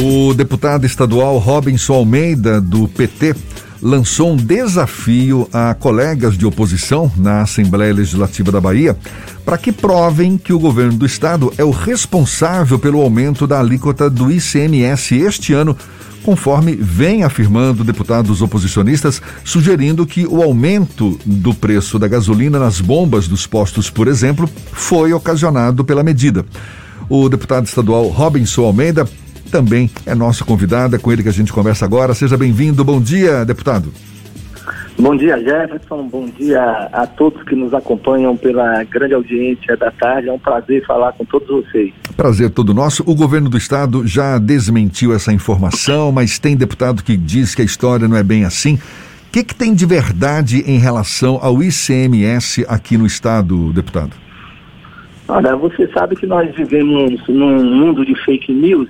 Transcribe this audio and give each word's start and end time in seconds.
O 0.00 0.32
deputado 0.32 0.86
estadual 0.86 1.38
Robinson 1.38 1.94
Almeida, 1.94 2.60
do 2.60 2.86
PT, 2.86 3.34
lançou 3.82 4.32
um 4.32 4.36
desafio 4.36 5.48
a 5.52 5.74
colegas 5.74 6.38
de 6.38 6.46
oposição 6.46 7.10
na 7.16 7.42
Assembleia 7.42 7.92
Legislativa 7.92 8.52
da 8.52 8.60
Bahia 8.60 8.96
para 9.44 9.58
que 9.58 9.72
provem 9.72 10.38
que 10.38 10.52
o 10.52 10.58
governo 10.58 10.96
do 10.96 11.04
estado 11.04 11.52
é 11.58 11.64
o 11.64 11.72
responsável 11.72 12.78
pelo 12.78 13.00
aumento 13.00 13.44
da 13.44 13.58
alíquota 13.58 14.08
do 14.08 14.30
ICMS 14.30 15.16
este 15.16 15.52
ano, 15.52 15.76
conforme 16.22 16.76
vem 16.76 17.24
afirmando 17.24 17.82
deputados 17.82 18.40
oposicionistas, 18.40 19.20
sugerindo 19.42 20.06
que 20.06 20.26
o 20.26 20.44
aumento 20.44 21.18
do 21.26 21.52
preço 21.52 21.98
da 21.98 22.06
gasolina 22.06 22.60
nas 22.60 22.80
bombas 22.80 23.26
dos 23.26 23.48
postos, 23.48 23.90
por 23.90 24.06
exemplo, 24.06 24.48
foi 24.70 25.12
ocasionado 25.12 25.84
pela 25.84 26.04
medida. 26.04 26.44
O 27.08 27.28
deputado 27.28 27.66
estadual 27.66 28.06
Robinson 28.08 28.64
Almeida 28.64 29.08
também 29.48 29.90
é 30.06 30.14
nosso 30.14 30.44
convidado, 30.44 30.96
é 30.96 30.98
com 30.98 31.10
ele 31.10 31.22
que 31.22 31.28
a 31.28 31.32
gente 31.32 31.52
conversa 31.52 31.84
agora. 31.84 32.14
Seja 32.14 32.36
bem-vindo. 32.36 32.84
Bom 32.84 33.00
dia, 33.00 33.44
deputado. 33.44 33.92
Bom 34.98 35.16
dia, 35.16 35.38
Jefferson. 35.38 36.08
Bom 36.08 36.26
dia 36.26 36.60
a 36.92 37.06
todos 37.06 37.40
que 37.44 37.54
nos 37.54 37.72
acompanham 37.72 38.36
pela 38.36 38.82
grande 38.82 39.14
audiência 39.14 39.76
da 39.76 39.92
tarde. 39.92 40.28
É 40.28 40.32
um 40.32 40.38
prazer 40.38 40.84
falar 40.84 41.12
com 41.12 41.24
todos 41.24 41.48
vocês. 41.48 41.92
Prazer 42.16 42.50
todo 42.50 42.74
nosso. 42.74 43.04
O 43.06 43.14
governo 43.14 43.48
do 43.48 43.56
estado 43.56 44.04
já 44.04 44.38
desmentiu 44.38 45.14
essa 45.14 45.32
informação, 45.32 46.10
mas 46.10 46.40
tem 46.40 46.56
deputado 46.56 47.04
que 47.04 47.16
diz 47.16 47.54
que 47.54 47.62
a 47.62 47.64
história 47.64 48.08
não 48.08 48.16
é 48.16 48.24
bem 48.24 48.44
assim. 48.44 48.74
O 48.74 49.30
que, 49.30 49.44
que 49.44 49.54
tem 49.54 49.72
de 49.72 49.86
verdade 49.86 50.64
em 50.66 50.78
relação 50.78 51.38
ao 51.40 51.62
ICMS 51.62 52.66
aqui 52.68 52.98
no 52.98 53.06
estado, 53.06 53.72
deputado? 53.72 54.12
Olha, 55.28 55.54
você 55.54 55.86
sabe 55.92 56.16
que 56.16 56.26
nós 56.26 56.52
vivemos 56.56 57.22
num 57.28 57.62
mundo 57.62 58.04
de 58.04 58.14
fake 58.24 58.52
news 58.52 58.88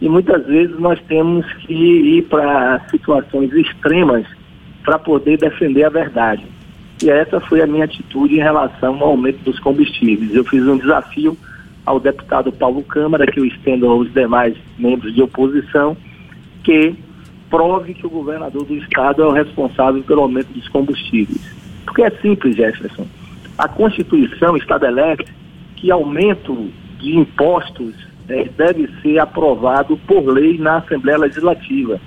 e 0.00 0.08
muitas 0.08 0.44
vezes 0.46 0.78
nós 0.78 1.00
temos 1.08 1.46
que 1.66 1.72
ir 1.72 2.22
para 2.22 2.80
situações 2.90 3.52
extremas 3.52 4.26
para 4.82 4.98
poder 4.98 5.38
defender 5.38 5.84
a 5.84 5.88
verdade. 5.88 6.44
E 7.02 7.10
essa 7.10 7.40
foi 7.40 7.62
a 7.62 7.66
minha 7.66 7.84
atitude 7.84 8.34
em 8.34 8.42
relação 8.42 8.94
ao 9.00 9.10
aumento 9.10 9.38
dos 9.42 9.58
combustíveis. 9.58 10.34
Eu 10.34 10.44
fiz 10.44 10.62
um 10.66 10.76
desafio 10.76 11.36
ao 11.84 12.00
deputado 12.00 12.52
Paulo 12.52 12.82
Câmara, 12.82 13.26
que 13.26 13.40
eu 13.40 13.44
estendo 13.44 13.86
aos 13.86 14.12
demais 14.12 14.56
membros 14.78 15.14
de 15.14 15.22
oposição, 15.22 15.96
que 16.62 16.94
prove 17.50 17.94
que 17.94 18.06
o 18.06 18.10
governador 18.10 18.64
do 18.64 18.74
estado 18.76 19.22
é 19.22 19.26
o 19.26 19.32
responsável 19.32 20.02
pelo 20.02 20.22
aumento 20.22 20.48
dos 20.48 20.68
combustíveis. 20.68 21.40
Porque 21.84 22.02
é 22.02 22.10
simples, 22.10 22.56
Jefferson. 22.56 23.06
A 23.56 23.68
Constituição 23.68 24.56
estabelece 24.56 25.24
que 25.76 25.90
aumento 25.90 26.70
de 26.98 27.16
impostos 27.16 27.94
deve 28.26 28.88
ser 29.02 29.18
aprovado 29.18 29.96
por 30.06 30.24
lei 30.26 30.58
na 30.58 30.78
Assembleia 30.78 31.18
Legislativa. 31.18 32.00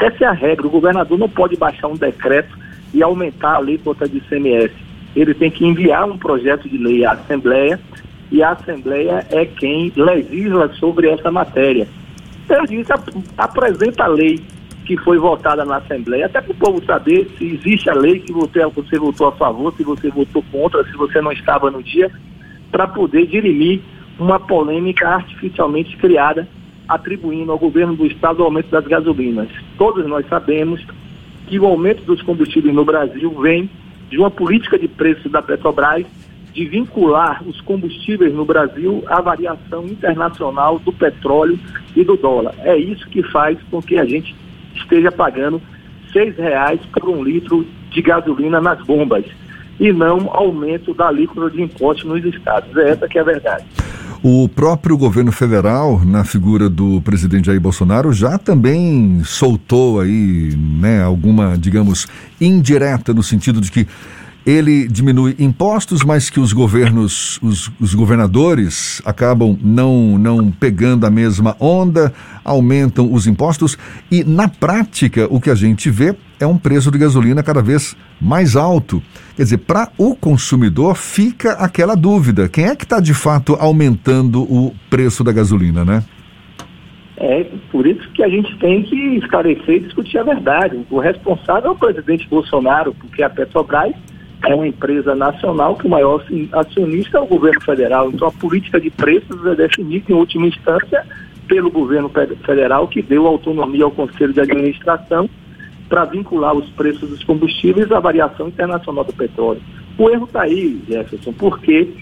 Essa 0.00 0.24
é 0.24 0.26
a 0.26 0.32
regra. 0.32 0.66
O 0.66 0.70
governador 0.70 1.18
não 1.18 1.28
pode 1.28 1.56
baixar 1.56 1.88
um 1.88 1.96
decreto 1.96 2.56
e 2.92 3.02
aumentar 3.02 3.50
a 3.50 3.56
alíquota 3.56 4.08
de 4.08 4.18
ICMS. 4.18 4.72
Ele 5.14 5.34
tem 5.34 5.50
que 5.50 5.66
enviar 5.66 6.08
um 6.08 6.18
projeto 6.18 6.68
de 6.68 6.78
lei 6.78 7.04
à 7.04 7.12
Assembleia 7.12 7.78
e 8.30 8.42
a 8.42 8.50
Assembleia 8.50 9.26
é 9.30 9.44
quem 9.44 9.92
legisla 9.96 10.72
sobre 10.74 11.08
essa 11.08 11.30
matéria. 11.30 11.86
Então, 12.44 12.64
disse, 12.64 12.92
apresenta 13.38 14.04
a 14.04 14.08
lei 14.08 14.40
que 14.84 14.96
foi 14.98 15.18
votada 15.18 15.64
na 15.64 15.76
Assembleia, 15.76 16.26
até 16.26 16.40
para 16.40 16.52
o 16.52 16.56
povo 16.56 16.84
saber 16.84 17.26
se 17.38 17.54
existe 17.54 17.88
a 17.88 17.94
lei, 17.94 18.22
se 18.26 18.32
você, 18.32 18.64
você 18.66 18.98
votou 18.98 19.28
a 19.28 19.32
favor, 19.32 19.72
se 19.76 19.82
você 19.82 20.10
votou 20.10 20.44
contra, 20.52 20.84
se 20.84 20.92
você 20.92 21.20
não 21.22 21.32
estava 21.32 21.70
no 21.70 21.82
dia, 21.82 22.10
para 22.70 22.86
poder 22.86 23.26
dirimir 23.26 23.80
uma 24.18 24.38
polêmica 24.38 25.08
artificialmente 25.08 25.96
criada, 25.96 26.48
atribuindo 26.88 27.50
ao 27.50 27.58
governo 27.58 27.96
do 27.96 28.06
estado 28.06 28.40
o 28.40 28.44
aumento 28.44 28.68
das 28.70 28.86
gasolinas. 28.86 29.48
Todos 29.76 30.06
nós 30.06 30.26
sabemos 30.28 30.84
que 31.46 31.58
o 31.58 31.66
aumento 31.66 32.04
dos 32.04 32.22
combustíveis 32.22 32.74
no 32.74 32.84
Brasil 32.84 33.30
vem 33.40 33.68
de 34.10 34.18
uma 34.18 34.30
política 34.30 34.78
de 34.78 34.88
preços 34.88 35.30
da 35.30 35.42
Petrobras 35.42 36.06
de 36.52 36.64
vincular 36.66 37.42
os 37.44 37.60
combustíveis 37.62 38.32
no 38.32 38.44
Brasil 38.44 39.02
à 39.08 39.20
variação 39.20 39.84
internacional 39.86 40.78
do 40.78 40.92
petróleo 40.92 41.58
e 41.96 42.04
do 42.04 42.16
dólar. 42.16 42.54
É 42.60 42.76
isso 42.76 43.08
que 43.08 43.22
faz 43.24 43.58
com 43.70 43.82
que 43.82 43.98
a 43.98 44.04
gente 44.04 44.34
esteja 44.76 45.10
pagando 45.10 45.60
seis 46.12 46.36
reais 46.36 46.80
por 46.92 47.08
um 47.08 47.24
litro 47.24 47.66
de 47.90 48.00
gasolina 48.00 48.60
nas 48.60 48.80
bombas 48.86 49.24
e 49.80 49.92
não 49.92 50.30
aumento 50.32 50.94
da 50.94 51.08
alíquota 51.08 51.50
de 51.50 51.60
impostos 51.60 52.04
nos 52.04 52.24
estados. 52.24 52.74
É 52.76 52.90
essa 52.90 53.08
que 53.08 53.18
é 53.18 53.20
a 53.20 53.24
verdade. 53.24 53.64
O 54.26 54.48
próprio 54.48 54.96
governo 54.96 55.30
federal, 55.30 56.02
na 56.02 56.24
figura 56.24 56.66
do 56.70 56.98
presidente 57.02 57.44
Jair 57.44 57.60
Bolsonaro, 57.60 58.10
já 58.10 58.38
também 58.38 59.20
soltou 59.22 60.00
aí, 60.00 60.56
né, 60.56 61.02
alguma, 61.02 61.58
digamos, 61.58 62.06
indireta 62.40 63.12
no 63.12 63.22
sentido 63.22 63.60
de 63.60 63.70
que 63.70 63.86
ele 64.46 64.86
diminui 64.86 65.34
impostos, 65.38 66.04
mas 66.04 66.28
que 66.28 66.38
os 66.38 66.52
governos, 66.52 67.38
os, 67.42 67.70
os, 67.80 67.94
governadores 67.94 69.00
acabam 69.04 69.58
não, 69.62 70.18
não 70.18 70.50
pegando 70.50 71.06
a 71.06 71.10
mesma 71.10 71.56
onda, 71.58 72.12
aumentam 72.44 73.10
os 73.10 73.26
impostos 73.26 73.78
e, 74.10 74.22
na 74.22 74.46
prática, 74.46 75.26
o 75.30 75.40
que 75.40 75.48
a 75.48 75.54
gente 75.54 75.88
vê 75.88 76.14
é 76.38 76.46
um 76.46 76.58
preço 76.58 76.90
de 76.90 76.98
gasolina 76.98 77.42
cada 77.42 77.62
vez 77.62 77.96
mais 78.20 78.54
alto. 78.54 79.02
Quer 79.34 79.44
dizer, 79.44 79.58
para 79.58 79.90
o 79.96 80.14
consumidor 80.14 80.96
fica 80.96 81.52
aquela 81.52 81.94
dúvida: 81.94 82.48
quem 82.48 82.66
é 82.66 82.76
que 82.76 82.84
está 82.84 83.00
de 83.00 83.14
fato 83.14 83.54
aumentando 83.54 84.42
o 84.42 84.74
preço 84.90 85.24
da 85.24 85.32
gasolina, 85.32 85.84
né? 85.84 86.04
É 87.16 87.46
por 87.70 87.86
isso 87.86 88.10
que 88.10 88.22
a 88.24 88.28
gente 88.28 88.58
tem 88.58 88.82
que 88.82 88.96
esclarecer 89.16 89.76
e 89.76 89.80
discutir 89.80 90.18
a 90.18 90.24
verdade. 90.24 90.84
O 90.90 90.98
responsável 90.98 91.70
é 91.70 91.72
o 91.72 91.78
presidente 91.78 92.28
Bolsonaro, 92.28 92.92
porque 92.94 93.22
a 93.22 93.30
Petrobras 93.30 93.94
é 94.46 94.54
uma 94.54 94.66
empresa 94.66 95.14
nacional 95.14 95.76
que 95.76 95.86
o 95.86 95.90
maior 95.90 96.22
acionista 96.52 97.18
é 97.18 97.20
o 97.20 97.26
governo 97.26 97.60
federal. 97.62 98.10
Então 98.10 98.28
a 98.28 98.32
política 98.32 98.80
de 98.80 98.90
preços 98.90 99.44
é 99.46 99.54
definida 99.54 100.04
em 100.08 100.14
última 100.14 100.46
instância 100.46 101.04
pelo 101.48 101.70
governo 101.70 102.10
federal 102.44 102.88
que 102.88 103.02
deu 103.02 103.26
autonomia 103.26 103.84
ao 103.84 103.90
Conselho 103.90 104.32
de 104.32 104.40
Administração 104.40 105.28
para 105.88 106.04
vincular 106.06 106.54
os 106.54 106.68
preços 106.70 107.08
dos 107.08 107.22
combustíveis 107.24 107.90
à 107.92 108.00
variação 108.00 108.48
internacional 108.48 109.04
do 109.04 109.12
petróleo. 109.12 109.60
O 109.96 110.10
erro 110.10 110.24
está 110.24 110.42
aí, 110.42 110.82
Jefferson, 110.88 111.32
porque 111.32 111.92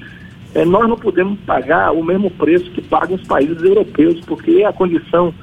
é, 0.54 0.64
nós 0.64 0.88
não 0.88 0.96
podemos 0.96 1.38
pagar 1.40 1.92
o 1.92 2.02
mesmo 2.02 2.30
preço 2.30 2.70
que 2.70 2.80
pagam 2.80 3.16
os 3.16 3.26
países 3.26 3.62
europeus, 3.62 4.20
porque 4.20 4.64
a 4.64 4.72
condição 4.72 5.34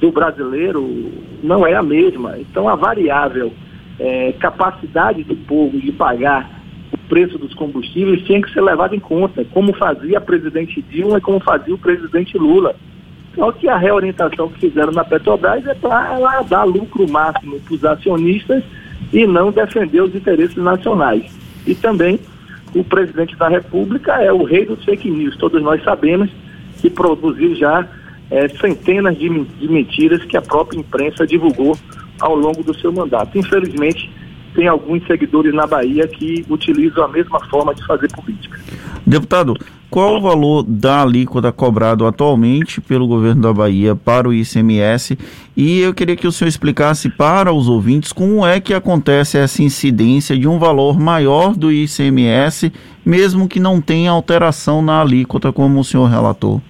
do 0.00 0.12
brasileiro 0.12 1.12
não 1.42 1.66
é 1.66 1.74
a 1.74 1.82
mesma. 1.82 2.38
Então 2.38 2.68
a 2.68 2.76
variável 2.76 3.52
é, 3.98 4.32
capacidade 4.32 5.24
do 5.24 5.34
povo 5.34 5.78
de 5.78 5.92
pagar 5.92 6.56
o 6.92 6.98
preço 7.08 7.38
dos 7.38 7.54
combustíveis 7.54 8.22
tinha 8.22 8.40
que 8.40 8.52
ser 8.52 8.60
levado 8.60 8.94
em 8.94 9.00
conta, 9.00 9.44
como 9.52 9.72
fazia 9.72 10.18
a 10.18 10.20
presidente 10.20 10.82
Dilma 10.82 11.18
e 11.18 11.20
como 11.20 11.40
fazia 11.40 11.74
o 11.74 11.78
presidente 11.78 12.38
Lula. 12.38 12.74
Só 13.34 13.52
que 13.52 13.68
a 13.68 13.76
reorientação 13.76 14.48
que 14.48 14.60
fizeram 14.60 14.92
na 14.92 15.04
Petrobras 15.04 15.66
é 15.66 15.74
para 15.74 16.42
dar 16.42 16.64
lucro 16.64 17.08
máximo 17.10 17.60
para 17.60 17.74
os 17.74 17.84
acionistas 17.84 18.62
e 19.12 19.26
não 19.26 19.50
defender 19.50 20.00
os 20.00 20.14
interesses 20.14 20.56
nacionais. 20.56 21.24
E 21.66 21.74
também 21.74 22.18
o 22.74 22.82
presidente 22.82 23.36
da 23.36 23.48
República 23.48 24.12
é 24.22 24.32
o 24.32 24.44
rei 24.44 24.64
dos 24.64 24.82
fake 24.84 25.10
news. 25.10 25.36
Todos 25.36 25.62
nós 25.62 25.82
sabemos 25.84 26.30
que 26.80 26.88
produziu 26.88 27.54
já 27.56 27.86
é, 28.30 28.48
centenas 28.48 29.18
de, 29.18 29.28
de 29.28 29.68
mentiras 29.68 30.24
que 30.24 30.36
a 30.36 30.42
própria 30.42 30.78
imprensa 30.78 31.26
divulgou 31.26 31.76
ao 32.20 32.34
longo 32.34 32.62
do 32.62 32.74
seu 32.78 32.92
mandato. 32.92 33.38
Infelizmente, 33.38 34.10
tem 34.54 34.66
alguns 34.66 35.06
seguidores 35.06 35.54
na 35.54 35.66
Bahia 35.66 36.08
que 36.08 36.44
utilizam 36.48 37.04
a 37.04 37.08
mesma 37.08 37.38
forma 37.46 37.74
de 37.74 37.84
fazer 37.86 38.08
política. 38.12 38.58
Deputado, 39.06 39.54
qual 39.90 40.16
o 40.16 40.20
valor 40.20 40.64
da 40.64 41.02
alíquota 41.02 41.52
cobrado 41.52 42.06
atualmente 42.06 42.80
pelo 42.80 43.06
governo 43.06 43.42
da 43.42 43.52
Bahia 43.52 43.94
para 43.94 44.28
o 44.28 44.32
ICMS? 44.32 45.16
E 45.56 45.78
eu 45.78 45.94
queria 45.94 46.16
que 46.16 46.26
o 46.26 46.32
senhor 46.32 46.48
explicasse 46.48 47.08
para 47.08 47.52
os 47.52 47.68
ouvintes 47.68 48.12
como 48.12 48.44
é 48.44 48.58
que 48.58 48.74
acontece 48.74 49.38
essa 49.38 49.62
incidência 49.62 50.36
de 50.36 50.48
um 50.48 50.58
valor 50.58 50.98
maior 50.98 51.54
do 51.54 51.70
ICMS, 51.70 52.72
mesmo 53.04 53.46
que 53.46 53.60
não 53.60 53.80
tenha 53.80 54.10
alteração 54.10 54.82
na 54.82 55.00
alíquota, 55.00 55.52
como 55.52 55.78
o 55.78 55.84
senhor 55.84 56.06
relatou. 56.06 56.60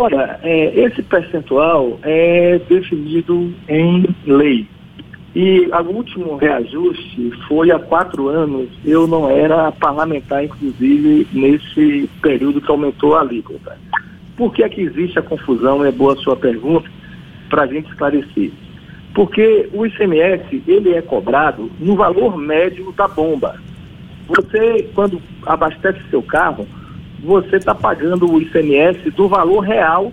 Olha, 0.00 0.40
é, 0.42 0.80
esse 0.80 1.02
percentual 1.02 1.98
é 2.02 2.58
definido 2.70 3.52
em 3.68 4.06
lei. 4.24 4.66
E 5.34 5.66
o 5.66 5.90
último 5.90 6.36
reajuste 6.36 7.30
foi 7.46 7.70
há 7.70 7.78
quatro 7.78 8.28
anos. 8.28 8.70
Eu 8.82 9.06
não 9.06 9.28
era 9.28 9.70
parlamentar, 9.72 10.42
inclusive, 10.42 11.28
nesse 11.34 12.08
período 12.22 12.62
que 12.62 12.70
aumentou 12.70 13.14
a 13.14 13.20
alíquota. 13.20 13.76
Por 14.38 14.54
que 14.54 14.62
é 14.62 14.70
que 14.70 14.80
existe 14.80 15.18
a 15.18 15.22
confusão? 15.22 15.84
É 15.84 15.92
boa 15.92 16.14
a 16.14 16.16
sua 16.16 16.34
pergunta, 16.34 16.88
para 17.50 17.64
a 17.64 17.66
gente 17.66 17.90
esclarecer. 17.90 18.50
Porque 19.14 19.68
o 19.74 19.84
ICMS, 19.84 20.62
ele 20.66 20.94
é 20.94 21.02
cobrado 21.02 21.70
no 21.78 21.94
valor 21.94 22.38
médio 22.38 22.90
da 22.92 23.06
bomba. 23.06 23.54
Você, 24.28 24.88
quando 24.94 25.20
abastece 25.44 26.00
seu 26.08 26.22
carro, 26.22 26.66
você 27.22 27.56
está 27.56 27.74
pagando 27.74 28.30
o 28.30 28.40
ICMS 28.40 29.10
do 29.10 29.28
valor 29.28 29.60
real 29.60 30.12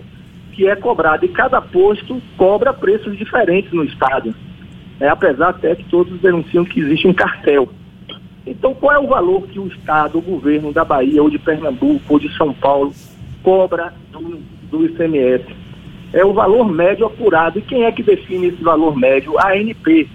que 0.52 0.66
é 0.66 0.74
cobrado. 0.74 1.24
E 1.24 1.28
cada 1.28 1.60
posto 1.60 2.20
cobra 2.36 2.72
preços 2.72 3.16
diferentes 3.16 3.72
no 3.72 3.84
estado. 3.84 4.34
É, 5.00 5.08
apesar 5.08 5.50
até 5.50 5.76
que 5.76 5.84
todos 5.84 6.20
denunciam 6.20 6.64
que 6.64 6.80
existe 6.80 7.06
um 7.06 7.14
cartel. 7.14 7.68
Então, 8.44 8.74
qual 8.74 8.92
é 8.92 8.98
o 8.98 9.06
valor 9.06 9.42
que 9.42 9.60
o 9.60 9.68
Estado, 9.68 10.18
o 10.18 10.22
governo 10.22 10.72
da 10.72 10.84
Bahia, 10.84 11.22
ou 11.22 11.30
de 11.30 11.38
Pernambuco, 11.38 12.02
ou 12.08 12.18
de 12.18 12.34
São 12.36 12.52
Paulo, 12.52 12.92
cobra 13.42 13.92
do, 14.10 14.40
do 14.70 14.84
ICMS? 14.86 15.44
É 16.12 16.24
o 16.24 16.32
valor 16.32 16.68
médio 16.68 17.06
apurado. 17.06 17.58
E 17.58 17.62
quem 17.62 17.84
é 17.84 17.92
que 17.92 18.02
define 18.02 18.48
esse 18.48 18.62
valor 18.62 18.96
médio? 18.96 19.38
A 19.38 19.52
ANP. 19.52 20.08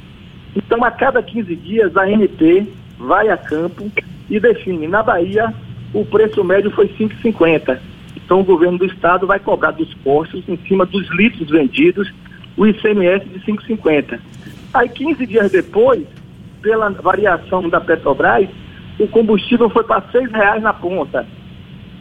Então, 0.55 0.83
a 0.83 0.91
cada 0.91 1.21
15 1.21 1.55
dias, 1.55 1.95
a 1.95 2.03
ANP 2.03 2.67
vai 2.97 3.29
a 3.29 3.37
campo 3.37 3.89
e 4.29 4.39
define. 4.39 4.87
Na 4.87 5.03
Bahia, 5.03 5.53
o 5.93 6.03
preço 6.05 6.43
médio 6.43 6.71
foi 6.71 6.87
5,50. 6.89 7.79
Então, 8.15 8.39
o 8.39 8.43
governo 8.43 8.77
do 8.77 8.85
Estado 8.85 9.27
vai 9.27 9.39
cobrar 9.39 9.71
dos 9.71 9.93
postos, 9.95 10.43
em 10.47 10.57
cima 10.67 10.85
dos 10.85 11.09
litros 11.11 11.49
vendidos, 11.49 12.11
o 12.57 12.65
ICMS 12.65 13.25
de 13.25 13.39
5,50. 13.39 14.19
Aí, 14.73 14.89
15 14.89 15.25
dias 15.25 15.51
depois, 15.51 16.05
pela 16.61 16.89
variação 16.89 17.69
da 17.69 17.79
Petrobras, 17.79 18.49
o 18.99 19.07
combustível 19.07 19.69
foi 19.69 19.83
para 19.83 20.03
R$ 20.13 20.27
reais 20.31 20.63
na 20.63 20.73
ponta. 20.73 21.27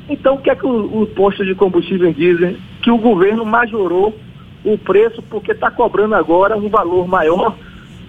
Então, 0.08 0.34
o 0.34 0.38
que 0.38 0.50
é 0.50 0.54
que 0.54 0.66
o, 0.66 1.02
o 1.02 1.06
posto 1.06 1.44
de 1.44 1.54
combustível 1.54 2.12
dizem? 2.12 2.56
Que 2.82 2.90
o 2.90 2.98
governo 2.98 3.44
majorou 3.44 4.16
o 4.64 4.78
preço 4.78 5.22
porque 5.22 5.52
está 5.52 5.70
cobrando 5.70 6.14
agora 6.14 6.56
um 6.56 6.68
valor 6.68 7.08
maior, 7.08 7.56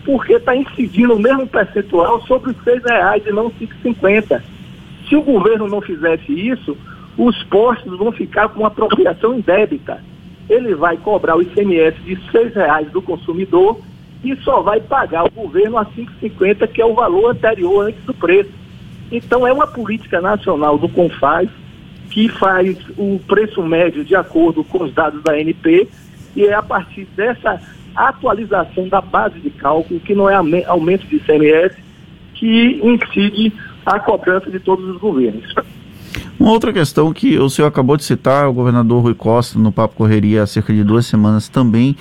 porque 0.05 0.33
está 0.33 0.55
incidindo 0.55 1.15
o 1.15 1.19
mesmo 1.19 1.47
percentual 1.47 2.21
sobre 2.27 2.51
os 2.51 2.57
R$ 2.65 2.81
reais 2.85 3.23
e 3.25 3.31
não 3.31 3.49
5,50. 3.51 4.52
Se 5.13 5.17
o 5.17 5.21
governo 5.21 5.67
não 5.67 5.79
fizesse 5.79 6.33
isso, 6.33 6.75
os 7.15 7.43
postos 7.43 7.99
vão 7.99 8.11
ficar 8.11 8.49
com 8.49 8.61
uma 8.61 8.69
apropriação 8.69 9.35
indébita. 9.35 10.03
Ele 10.49 10.73
vai 10.73 10.97
cobrar 10.97 11.37
o 11.37 11.41
ICMS 11.43 11.99
de 11.99 12.15
R$ 12.15 12.51
reais 12.55 12.89
do 12.89 12.99
consumidor 12.99 13.79
e 14.23 14.35
só 14.37 14.63
vai 14.63 14.81
pagar 14.81 15.25
o 15.25 15.29
governo 15.29 15.77
a 15.77 15.85
5,50, 15.85 16.67
que 16.67 16.81
é 16.81 16.85
o 16.87 16.95
valor 16.95 17.29
anterior 17.29 17.85
antes 17.85 18.03
do 18.05 18.13
preço. 18.15 18.49
Então 19.11 19.45
é 19.45 19.53
uma 19.53 19.67
política 19.67 20.19
nacional 20.19 20.79
do 20.79 20.89
Confaz 20.89 21.47
que 22.09 22.27
faz 22.27 22.75
o 22.97 23.19
preço 23.27 23.61
médio 23.61 24.03
de 24.03 24.15
acordo 24.15 24.63
com 24.63 24.83
os 24.83 24.91
dados 24.95 25.21
da 25.21 25.33
ANP 25.33 25.87
e 26.35 26.43
é 26.43 26.55
a 26.55 26.63
partir 26.63 27.05
dessa 27.15 27.61
atualização 27.95 28.87
da 28.87 28.99
base 28.99 29.39
de 29.39 29.51
cálculo, 29.51 29.99
que 29.99 30.15
não 30.15 30.27
é 30.27 30.33
aumento 30.65 31.05
de 31.05 31.17
ICMS, 31.17 31.75
que 32.33 32.81
incide 32.83 33.53
a 33.85 33.99
cobrança 33.99 34.49
de 34.49 34.59
todos 34.59 34.87
os 34.87 34.97
governos. 34.97 35.53
Uma 36.39 36.51
outra 36.51 36.73
questão 36.73 37.13
que 37.13 37.37
o 37.37 37.49
senhor 37.49 37.67
acabou 37.67 37.95
de 37.95 38.03
citar, 38.03 38.47
o 38.49 38.53
governador 38.53 39.01
Rui 39.01 39.13
Costa, 39.13 39.57
no 39.57 39.71
Papo 39.71 39.95
Correria, 39.95 40.43
há 40.43 40.47
cerca 40.47 40.73
de 40.73 40.83
duas 40.83 41.05
semanas, 41.05 41.47
também 41.47 41.95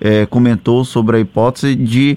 é, 0.00 0.26
comentou 0.26 0.84
sobre 0.84 1.16
a 1.16 1.20
hipótese 1.20 1.74
de 1.74 2.16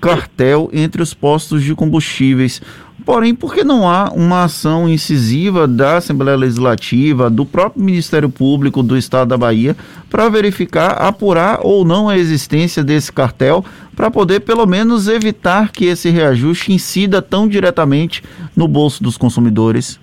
cartel 0.00 0.70
entre 0.72 1.02
os 1.02 1.12
postos 1.12 1.62
de 1.62 1.74
combustíveis. 1.74 2.62
Porém, 3.04 3.34
por 3.34 3.54
que 3.54 3.62
não 3.62 3.88
há 3.88 4.10
uma 4.14 4.44
ação 4.44 4.88
incisiva 4.88 5.66
da 5.66 5.96
Assembleia 5.98 6.36
Legislativa, 6.36 7.28
do 7.28 7.44
próprio 7.44 7.84
Ministério 7.84 8.28
Público 8.30 8.82
do 8.82 8.96
Estado 8.96 9.28
da 9.28 9.38
Bahia, 9.38 9.76
para 10.08 10.28
verificar, 10.28 10.92
apurar 10.92 11.60
ou 11.62 11.84
não 11.84 12.08
a 12.08 12.16
existência 12.16 12.82
desse 12.82 13.12
cartel, 13.12 13.64
para 13.94 14.10
poder 14.10 14.40
pelo 14.40 14.66
menos 14.66 15.08
evitar 15.08 15.70
que 15.70 15.84
esse 15.84 16.08
reajuste 16.08 16.72
incida 16.72 17.20
tão 17.20 17.46
diretamente 17.46 18.22
no 18.56 18.66
bolso 18.66 19.02
dos 19.02 19.18
consumidores? 19.18 19.99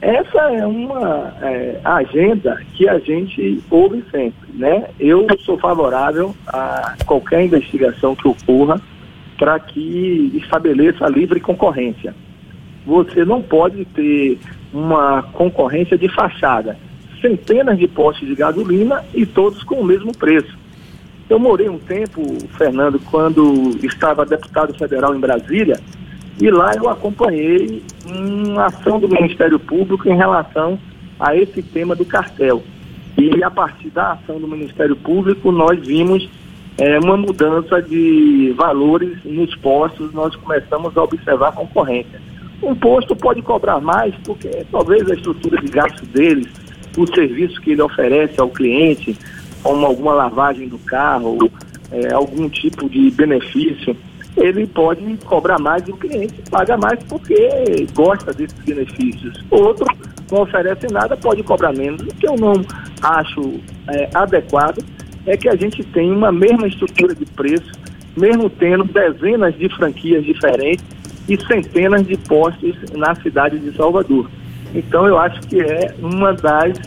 Essa 0.00 0.52
é 0.52 0.66
uma 0.66 1.34
é, 1.42 1.80
agenda 1.84 2.60
que 2.74 2.88
a 2.88 2.98
gente 2.98 3.62
ouve 3.70 4.02
sempre, 4.10 4.52
né? 4.54 4.88
Eu 4.98 5.26
sou 5.40 5.58
favorável 5.58 6.34
a 6.46 6.96
qualquer 7.04 7.44
investigação 7.44 8.14
que 8.14 8.26
ocorra 8.26 8.80
para 9.38 9.58
que 9.58 10.32
estabeleça 10.34 11.06
livre 11.08 11.40
concorrência. 11.40 12.14
Você 12.86 13.24
não 13.24 13.42
pode 13.42 13.84
ter 13.86 14.38
uma 14.72 15.22
concorrência 15.22 15.98
de 15.98 16.08
fachada. 16.08 16.78
Centenas 17.20 17.78
de 17.78 17.88
postos 17.88 18.28
de 18.28 18.34
gasolina 18.34 19.04
e 19.14 19.26
todos 19.26 19.62
com 19.64 19.76
o 19.76 19.84
mesmo 19.84 20.16
preço. 20.16 20.58
Eu 21.28 21.38
morei 21.38 21.68
um 21.68 21.78
tempo, 21.78 22.22
Fernando, 22.56 22.98
quando 23.10 23.70
estava 23.82 24.26
deputado 24.26 24.74
federal 24.74 25.14
em 25.14 25.20
Brasília, 25.20 25.80
e 26.40 26.50
lá 26.50 26.74
eu 26.74 26.88
acompanhei 26.88 27.82
uma 28.06 28.66
ação 28.66 28.98
do 28.98 29.08
Ministério 29.08 29.58
Público 29.58 30.08
em 30.08 30.16
relação 30.16 30.78
a 31.18 31.36
esse 31.36 31.62
tema 31.62 31.94
do 31.94 32.04
cartel. 32.04 32.62
E 33.16 33.42
a 33.42 33.50
partir 33.50 33.90
da 33.90 34.12
ação 34.12 34.40
do 34.40 34.48
Ministério 34.48 34.96
Público, 34.96 35.52
nós 35.52 35.78
vimos 35.86 36.28
é, 36.76 36.98
uma 36.98 37.16
mudança 37.16 37.80
de 37.80 38.52
valores 38.56 39.16
nos 39.24 39.54
postos, 39.56 40.12
nós 40.12 40.34
começamos 40.34 40.96
a 40.96 41.02
observar 41.02 41.50
a 41.50 41.52
concorrência. 41.52 42.20
Um 42.62 42.74
posto 42.74 43.14
pode 43.14 43.42
cobrar 43.42 43.80
mais 43.80 44.14
porque 44.24 44.66
talvez 44.70 45.08
a 45.08 45.14
estrutura 45.14 45.60
de 45.60 45.68
gasto 45.68 46.04
deles, 46.06 46.48
o 46.96 47.06
serviço 47.06 47.60
que 47.60 47.72
ele 47.72 47.82
oferece 47.82 48.40
ao 48.40 48.48
cliente, 48.48 49.16
como 49.62 49.86
alguma 49.86 50.12
lavagem 50.12 50.68
do 50.68 50.78
carro, 50.78 51.50
é, 51.92 52.12
algum 52.12 52.48
tipo 52.48 52.88
de 52.88 53.10
benefício, 53.10 53.96
ele 54.36 54.66
pode 54.66 55.16
cobrar 55.24 55.58
mais 55.58 55.86
e 55.86 55.92
o 55.92 55.96
cliente 55.96 56.34
paga 56.50 56.76
mais 56.76 57.02
porque 57.04 57.86
gosta 57.94 58.32
desses 58.32 58.58
benefícios. 58.64 59.44
Outro 59.50 59.86
não 60.30 60.42
oferece 60.42 60.86
nada, 60.92 61.16
pode 61.16 61.42
cobrar 61.42 61.72
menos. 61.72 62.02
O 62.02 62.14
que 62.14 62.26
eu 62.26 62.36
não 62.36 62.52
acho 63.02 63.60
é, 63.88 64.08
adequado 64.14 64.84
é 65.26 65.36
que 65.36 65.48
a 65.48 65.54
gente 65.54 65.82
tem 65.84 66.10
uma 66.10 66.32
mesma 66.32 66.66
estrutura 66.66 67.14
de 67.14 67.24
preço, 67.26 67.72
mesmo 68.16 68.50
tendo 68.50 68.84
dezenas 68.84 69.56
de 69.56 69.68
franquias 69.76 70.24
diferentes 70.24 70.84
e 71.28 71.40
centenas 71.46 72.06
de 72.06 72.16
postos 72.16 72.76
na 72.92 73.14
cidade 73.14 73.58
de 73.58 73.74
Salvador. 73.76 74.28
Então 74.74 75.06
eu 75.06 75.18
acho 75.18 75.40
que 75.42 75.60
é 75.60 75.94
uma 76.00 76.32
das 76.32 76.78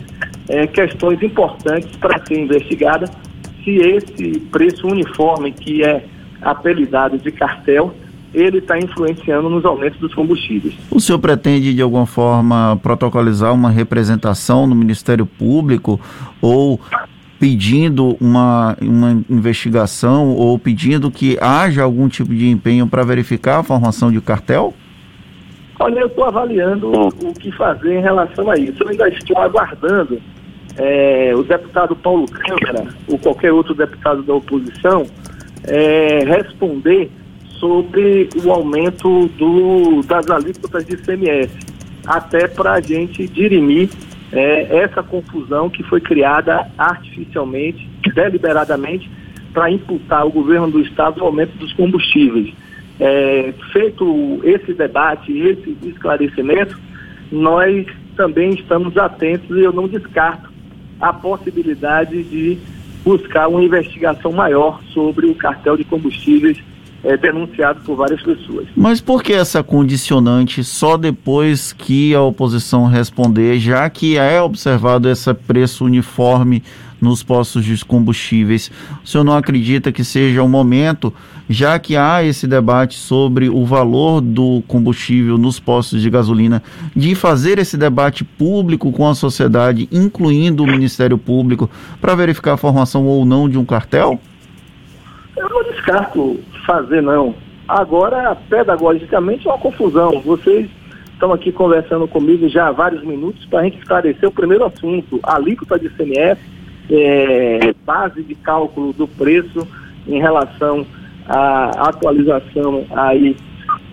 é, 0.48 0.66
questões 0.66 1.22
importantes 1.22 1.96
para 1.96 2.24
ser 2.26 2.40
investigada 2.40 3.06
se 3.64 3.76
esse 3.76 4.40
preço 4.52 4.86
uniforme 4.86 5.52
que 5.52 5.82
é 5.82 6.04
apelidado 6.40 7.18
de 7.18 7.30
cartel, 7.32 7.94
ele 8.32 8.58
está 8.58 8.78
influenciando 8.78 9.48
nos 9.48 9.64
aumentos 9.64 9.98
dos 9.98 10.14
combustíveis. 10.14 10.74
O 10.90 11.00
senhor 11.00 11.18
pretende, 11.18 11.74
de 11.74 11.82
alguma 11.82 12.06
forma, 12.06 12.78
protocolizar 12.82 13.54
uma 13.54 13.70
representação 13.70 14.66
no 14.66 14.74
Ministério 14.74 15.24
Público 15.24 16.00
ou 16.40 16.80
pedindo 17.38 18.16
uma, 18.20 18.76
uma 18.82 19.22
investigação 19.30 20.30
ou 20.34 20.58
pedindo 20.58 21.10
que 21.10 21.38
haja 21.40 21.82
algum 21.82 22.08
tipo 22.08 22.34
de 22.34 22.48
empenho 22.48 22.86
para 22.86 23.04
verificar 23.04 23.60
a 23.60 23.62
formação 23.62 24.10
de 24.10 24.20
cartel? 24.20 24.74
Olha, 25.78 26.00
eu 26.00 26.06
estou 26.08 26.24
avaliando 26.24 26.90
o 26.90 27.32
que 27.34 27.52
fazer 27.52 27.98
em 27.98 28.02
relação 28.02 28.50
a 28.50 28.56
isso. 28.56 28.82
Eu 28.82 28.88
ainda 28.88 29.08
estou 29.08 29.38
aguardando 29.38 30.20
é, 30.76 31.32
o 31.36 31.44
deputado 31.44 31.94
Paulo 31.94 32.26
Câmara 32.26 32.88
ou 33.06 33.16
qualquer 33.18 33.52
outro 33.52 33.74
deputado 33.74 34.22
da 34.24 34.34
oposição 34.34 35.06
é, 35.64 36.24
responder 36.24 37.10
sobre 37.58 38.28
o 38.44 38.52
aumento 38.52 39.26
do, 39.36 40.02
das 40.02 40.30
alíquotas 40.30 40.86
de 40.86 40.94
ICMS, 40.94 41.50
até 42.06 42.46
para 42.46 42.74
a 42.74 42.80
gente 42.80 43.26
dirimir 43.26 43.90
é, 44.32 44.78
essa 44.78 45.02
confusão 45.02 45.68
que 45.68 45.82
foi 45.82 46.00
criada 46.00 46.70
artificialmente, 46.76 47.88
deliberadamente, 48.14 49.10
para 49.52 49.70
imputar 49.70 50.22
ao 50.22 50.30
governo 50.30 50.70
do 50.70 50.80
Estado 50.80 51.20
o 51.20 51.24
aumento 51.24 51.56
dos 51.58 51.72
combustíveis. 51.72 52.52
É, 53.00 53.52
feito 53.72 54.40
esse 54.44 54.72
debate, 54.74 55.32
esse 55.32 55.76
esclarecimento, 55.84 56.78
nós 57.30 57.86
também 58.16 58.50
estamos 58.50 58.96
atentos 58.96 59.56
e 59.56 59.60
eu 59.60 59.72
não 59.72 59.88
descarto 59.88 60.48
a 61.00 61.12
possibilidade 61.12 62.22
de 62.24 62.58
buscar 63.04 63.48
uma 63.48 63.62
investigação 63.62 64.32
maior 64.32 64.80
sobre 64.92 65.26
o 65.26 65.34
cartel 65.34 65.76
de 65.76 65.84
combustíveis 65.84 66.58
é, 67.04 67.16
denunciado 67.16 67.80
por 67.80 67.96
várias 67.96 68.22
pessoas. 68.22 68.66
Mas 68.76 69.00
por 69.00 69.22
que 69.22 69.32
essa 69.32 69.62
condicionante 69.62 70.64
só 70.64 70.96
depois 70.96 71.72
que 71.72 72.14
a 72.14 72.20
oposição 72.20 72.86
responder, 72.86 73.58
já 73.58 73.88
que 73.88 74.16
é 74.16 74.40
observado 74.40 75.08
esse 75.08 75.32
preço 75.32 75.84
uniforme 75.84 76.62
nos 77.00 77.22
postos 77.22 77.64
de 77.64 77.84
combustíveis? 77.84 78.70
O 79.04 79.06
senhor 79.06 79.22
não 79.22 79.36
acredita 79.36 79.92
que 79.92 80.02
seja 80.02 80.42
o 80.42 80.48
momento, 80.48 81.14
já 81.48 81.78
que 81.78 81.96
há 81.96 82.24
esse 82.24 82.46
debate 82.48 82.98
sobre 82.98 83.48
o 83.48 83.64
valor 83.64 84.20
do 84.20 84.62
combustível 84.66 85.38
nos 85.38 85.60
postos 85.60 86.02
de 86.02 86.10
gasolina, 86.10 86.62
de 86.96 87.14
fazer 87.14 87.60
esse 87.60 87.76
debate 87.76 88.24
público 88.24 88.90
com 88.90 89.08
a 89.08 89.14
sociedade, 89.14 89.88
incluindo 89.92 90.64
o 90.64 90.66
Ministério 90.66 91.16
Público, 91.16 91.70
para 92.00 92.16
verificar 92.16 92.54
a 92.54 92.56
formação 92.56 93.06
ou 93.06 93.24
não 93.24 93.48
de 93.48 93.56
um 93.56 93.64
cartel? 93.64 94.20
Eu 95.36 95.48
não 95.48 95.62
descarto 95.62 96.40
fazer, 96.68 97.02
não. 97.02 97.34
Agora, 97.66 98.36
pedagogicamente, 98.48 99.48
é 99.48 99.50
uma 99.50 99.58
confusão. 99.58 100.20
Vocês 100.20 100.68
estão 101.14 101.32
aqui 101.32 101.50
conversando 101.50 102.06
comigo 102.06 102.46
já 102.48 102.68
há 102.68 102.72
vários 102.72 103.02
minutos 103.02 103.46
para 103.46 103.60
a 103.60 103.64
gente 103.64 103.78
esclarecer 103.78 104.28
o 104.28 104.32
primeiro 104.32 104.66
assunto, 104.66 105.18
a 105.22 105.36
alíquota 105.36 105.78
de 105.78 105.86
ICMS, 105.86 106.40
é, 106.90 107.74
base 107.84 108.22
de 108.22 108.34
cálculo 108.34 108.92
do 108.92 109.08
preço 109.08 109.66
em 110.06 110.20
relação 110.20 110.86
à 111.26 111.88
atualização 111.88 112.84
aí 112.90 113.34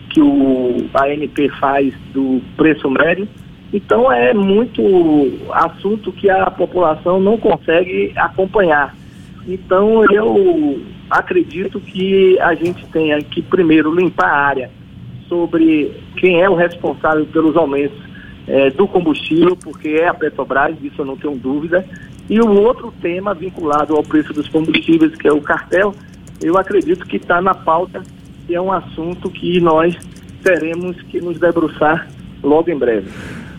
que 0.09 0.21
o 0.21 0.89
ANP 0.93 1.49
faz 1.59 1.93
do 2.13 2.41
preço 2.55 2.89
médio. 2.89 3.27
Então 3.73 4.11
é 4.11 4.33
muito 4.33 4.81
assunto 5.51 6.11
que 6.11 6.29
a 6.29 6.49
população 6.51 7.19
não 7.19 7.37
consegue 7.37 8.13
acompanhar. 8.15 8.95
Então 9.47 10.05
eu 10.05 10.81
acredito 11.09 11.79
que 11.79 12.39
a 12.39 12.53
gente 12.53 12.85
tenha 12.87 13.21
que 13.21 13.41
primeiro 13.41 13.93
limpar 13.93 14.29
a 14.29 14.37
área 14.37 14.71
sobre 15.27 15.91
quem 16.17 16.41
é 16.41 16.49
o 16.49 16.55
responsável 16.55 17.25
pelos 17.25 17.55
aumentos 17.55 17.97
é, 18.47 18.69
do 18.69 18.87
combustível, 18.87 19.55
porque 19.55 19.89
é 19.89 20.07
a 20.07 20.13
Petrobras, 20.13 20.75
isso 20.83 21.01
eu 21.01 21.05
não 21.05 21.17
tenho 21.17 21.35
dúvida. 21.35 21.85
E 22.29 22.39
o 22.39 22.49
outro 22.61 22.93
tema 23.01 23.33
vinculado 23.33 23.95
ao 23.95 24.03
preço 24.03 24.33
dos 24.33 24.47
combustíveis, 24.47 25.15
que 25.15 25.27
é 25.27 25.31
o 25.31 25.41
cartel, 25.41 25.93
eu 26.41 26.57
acredito 26.57 27.05
que 27.05 27.17
está 27.17 27.41
na 27.41 27.53
pauta 27.53 28.01
e 28.47 28.55
é 28.55 28.61
um 28.61 28.71
assunto 28.71 29.29
que 29.29 29.59
nós 29.59 29.95
teremos 30.43 30.99
que 31.03 31.19
nos 31.19 31.39
debruçar 31.39 32.07
logo 32.43 32.69
em 32.69 32.77
breve. 32.77 33.09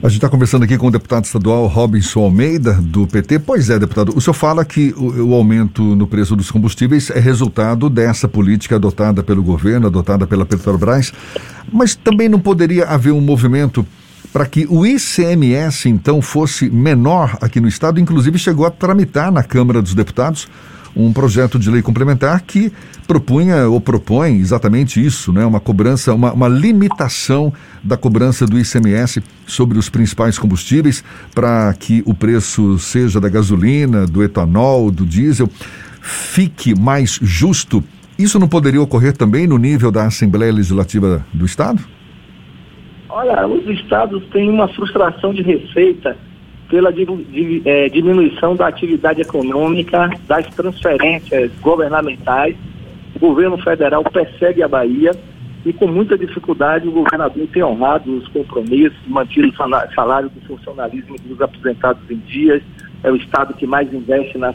A 0.03 0.09
gente 0.09 0.19
está 0.19 0.29
conversando 0.29 0.63
aqui 0.63 0.77
com 0.77 0.89
o 0.89 0.91
deputado 0.91 1.25
estadual 1.25 1.67
Robinson 1.67 2.21
Almeida, 2.21 2.75
do 2.75 3.07
PT. 3.07 3.39
Pois 3.39 3.71
é, 3.71 3.79
deputado, 3.79 4.13
o 4.15 4.21
senhor 4.21 4.35
fala 4.35 4.63
que 4.63 4.95
o, 4.95 5.31
o, 5.31 5.35
aumento 5.35 5.83
no 5.83 6.07
preço 6.07 6.37
dos 6.37 6.51
combustíveis 6.51 7.09
é 7.09 7.19
resultado 7.19 7.89
dessa 7.89 8.29
política 8.29 8.77
adotada 8.77 9.23
pelo 9.23 9.43
governo, 9.43 9.87
adotada 9.87 10.27
pela 10.27 10.45
Petrobras, 10.45 11.15
mas 11.73 11.95
também 11.95 12.29
não 12.29 12.39
poderia 12.39 12.85
haver 12.85 13.13
um 13.13 13.23
movimento 13.23 13.87
para 14.35 14.45
que 14.45 14.67
o 14.69 14.85
ICMS, 14.85 15.89
então, 15.89 16.21
fosse 16.21 16.69
menor 16.69 17.39
aqui 17.41 17.59
no 17.59 17.67
Estado, 17.67 17.99
inclusive 17.99 18.39
chegou 18.39 18.67
a 18.67 18.71
tramitar 18.71 19.33
na 19.33 19.43
Câmara 19.43 19.81
dos 19.81 19.95
Deputados 19.95 20.47
um 20.97 21.13
projeto 21.13 21.59
de 21.59 21.71
lei 21.71 21.83
complementar 21.83 22.41
que 22.43 22.73
propunha 23.07 23.69
ou 23.69 23.81
propõe 23.81 24.39
exatamente 24.39 25.05
isso, 25.05 25.33
né? 25.33 25.45
uma 25.45 25.61
cobrança, 25.61 26.15
uma, 26.15 26.33
uma 26.33 26.49
limitação 26.49 27.53
da 27.85 27.97
cobrança 27.97 28.47
do 28.47 28.59
ICMS 28.59 29.23
sobre 29.47 29.79
os 29.79 29.91
principais 29.91 30.39
combustíveis 30.39 31.05
para 31.35 31.75
que 31.75 32.03
o 32.07 32.15
preço 32.15 32.79
seja 32.79 33.21
da 33.21 33.29
gasolina, 33.29 34.07
do 34.07 34.25
etanol, 34.25 34.91
do 34.91 35.05
diesel, 35.05 35.49
fique 36.01 36.75
mais 36.79 37.19
justo. 37.23 37.85
Isso 38.19 38.39
não 38.39 38.49
poderia 38.49 38.81
ocorrer 38.81 39.15
também 39.15 39.47
no 39.47 39.59
nível 39.59 39.93
da 39.93 40.07
Assembleia 40.07 40.53
Legislativa 40.53 41.25
do 41.33 41.45
Estado? 41.45 41.85
Olha, 43.11 43.47
os 43.47 43.67
estados 43.69 44.25
têm 44.33 44.49
uma 44.49 44.69
frustração 44.69 45.33
de 45.33 45.43
receita 45.43 46.17
pela 46.69 46.91
é, 47.65 47.89
diminuição 47.89 48.57
da 48.57 48.67
atividade 48.67 49.21
econômica, 49.21 50.11
das 50.27 50.47
transferências 50.55 51.51
governamentais. 51.61 52.57
O 53.15 53.19
governo 53.19 53.57
federal 53.59 54.03
persegue 54.05 54.63
a 54.63 54.69
Bahia 54.69 55.13
e 55.65 55.73
com 55.73 55.87
muita 55.87 56.17
dificuldade 56.17 56.87
o 56.87 56.93
governador 56.93 57.47
tem 57.53 57.63
honrado 57.63 58.17
os 58.17 58.29
compromissos, 58.29 58.99
mantido 59.07 59.49
o 59.49 59.95
salário 59.95 60.29
do 60.29 60.41
funcionalismo 60.47 61.17
dos 61.25 61.41
aposentados 61.41 62.09
em 62.11 62.19
dias, 62.19 62.63
é 63.03 63.11
o 63.11 63.17
estado 63.17 63.55
que 63.55 63.67
mais 63.67 63.93
investe 63.93 64.39
na, 64.39 64.55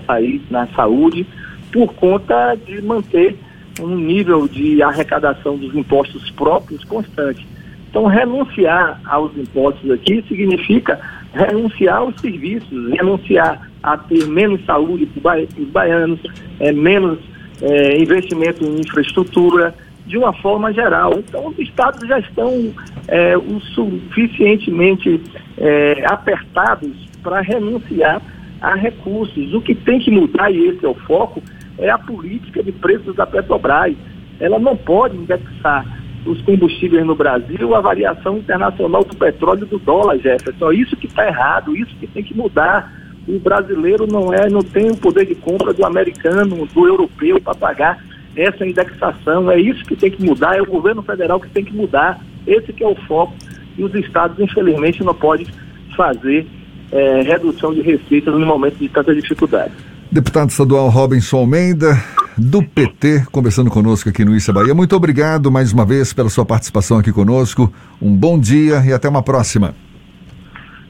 na 0.49 0.67
saúde, 0.67 1.25
por 1.71 1.93
conta 1.93 2.55
de 2.55 2.81
manter 2.81 3.37
um 3.79 3.95
nível 3.95 4.47
de 4.47 4.81
arrecadação 4.81 5.57
dos 5.57 5.73
impostos 5.75 6.29
próprios 6.31 6.83
constante. 6.83 7.45
Então, 7.89 8.05
renunciar 8.05 9.01
aos 9.05 9.35
impostos 9.37 9.91
aqui 9.91 10.23
significa 10.27 10.99
renunciar 11.33 11.97
aos 11.97 12.19
serviços, 12.19 12.89
renunciar 12.91 13.69
a 13.81 13.97
ter 13.97 14.27
menos 14.27 14.63
saúde 14.65 15.05
para 15.05 15.41
os 15.41 15.67
baianos, 15.69 16.19
é, 16.59 16.71
menos 16.71 17.19
é, 17.61 17.97
investimento 17.97 18.63
em 18.63 18.79
infraestrutura, 18.79 19.73
de 20.05 20.17
uma 20.17 20.33
forma 20.33 20.73
geral. 20.73 21.13
Então, 21.17 21.47
os 21.47 21.59
estados 21.59 22.07
já 22.07 22.19
estão 22.19 22.73
é, 23.07 23.38
o 23.38 23.59
suficientemente 23.73 25.21
é, 25.57 26.03
apertados 26.05 26.91
para 27.23 27.41
renunciar 27.41 28.21
a 28.59 28.75
recursos. 28.75 29.53
O 29.53 29.61
que 29.61 29.73
tem 29.73 30.00
que 30.00 30.11
mudar, 30.11 30.51
e 30.51 30.67
esse 30.67 30.85
é 30.85 30.89
o 30.89 30.95
foco, 30.95 31.41
é 31.77 31.89
a 31.89 31.97
política 31.97 32.61
de 32.61 32.71
preços 32.71 33.15
da 33.15 33.25
Petrobras. 33.25 33.95
Ela 34.39 34.59
não 34.59 34.75
pode 34.75 35.15
indexar 35.15 35.85
os 36.25 36.41
combustíveis 36.41 37.05
no 37.05 37.15
Brasil, 37.15 37.75
a 37.75 37.81
variação 37.81 38.37
internacional 38.37 39.03
do 39.03 39.15
petróleo 39.15 39.65
do 39.65 39.79
dólar, 39.79 40.17
Jefferson. 40.19 40.71
Isso 40.71 40.95
que 40.95 41.07
está 41.07 41.27
errado, 41.27 41.75
isso 41.75 41.95
que 41.99 42.07
tem 42.07 42.23
que 42.23 42.35
mudar. 42.35 42.93
O 43.27 43.39
brasileiro 43.39 44.05
não 44.07 44.33
é, 44.33 44.49
não 44.49 44.61
tem 44.61 44.89
o 44.89 44.97
poder 44.97 45.25
de 45.25 45.35
compra 45.35 45.73
do 45.73 45.85
americano, 45.85 46.67
do 46.67 46.87
europeu 46.87 47.39
para 47.41 47.55
pagar 47.55 48.03
essa 48.35 48.65
indexação. 48.65 49.49
É 49.49 49.59
isso 49.59 49.83
que 49.85 49.95
tem 49.95 50.11
que 50.11 50.23
mudar, 50.23 50.57
é 50.57 50.61
o 50.61 50.65
governo 50.65 51.01
federal 51.01 51.39
que 51.39 51.49
tem 51.49 51.63
que 51.63 51.73
mudar. 51.73 52.19
Esse 52.45 52.73
que 52.73 52.83
é 52.83 52.87
o 52.87 52.95
foco. 52.95 53.33
E 53.77 53.83
os 53.83 53.93
estados, 53.95 54.39
infelizmente, 54.39 55.03
não 55.03 55.13
podem 55.13 55.47
fazer 55.95 56.45
é, 56.91 57.21
redução 57.21 57.73
de 57.73 57.81
receitas 57.81 58.33
no 58.33 58.45
momento 58.45 58.77
de 58.77 58.89
tanta 58.89 59.13
dificuldade. 59.13 59.71
Deputado 60.11 60.49
estadual 60.49 60.89
Robinson 60.89 61.37
Almeida, 61.37 61.93
do 62.38 62.63
PT, 62.63 63.25
conversando 63.31 63.69
conosco 63.69 64.09
aqui 64.09 64.23
no 64.23 64.35
Issa 64.35 64.53
Bahia. 64.53 64.73
Muito 64.73 64.95
obrigado 64.95 65.51
mais 65.51 65.71
uma 65.73 65.85
vez 65.85 66.13
pela 66.13 66.29
sua 66.29 66.45
participação 66.45 66.97
aqui 66.97 67.11
conosco. 67.11 67.71
Um 68.01 68.15
bom 68.15 68.39
dia 68.39 68.83
e 68.85 68.93
até 68.93 69.07
uma 69.09 69.23
próxima. 69.23 69.75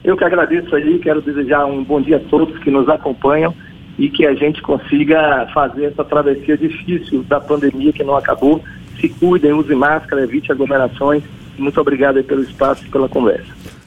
Eu 0.03 0.17
que 0.17 0.23
agradeço 0.23 0.75
aí, 0.75 0.99
quero 0.99 1.21
desejar 1.21 1.65
um 1.65 1.83
bom 1.83 2.01
dia 2.01 2.17
a 2.17 2.19
todos 2.19 2.57
que 2.59 2.71
nos 2.71 2.89
acompanham 2.89 3.53
e 3.97 4.09
que 4.09 4.25
a 4.25 4.33
gente 4.33 4.61
consiga 4.61 5.47
fazer 5.53 5.85
essa 5.85 6.03
travessia 6.03 6.57
difícil 6.57 7.23
da 7.23 7.39
pandemia 7.39 7.93
que 7.93 8.03
não 8.03 8.15
acabou. 8.15 8.63
Se 8.99 9.09
cuidem, 9.09 9.53
usem 9.53 9.77
máscara, 9.77 10.23
evite 10.23 10.51
aglomerações. 10.51 11.23
Muito 11.57 11.79
obrigado 11.79 12.23
pelo 12.23 12.41
espaço 12.41 12.85
e 12.85 12.89
pela 12.89 13.07
conversa. 13.07 13.80